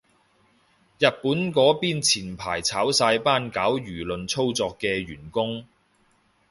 [0.97, 5.67] 日本嗰邊前排炒晒班搞輿論操作嘅員工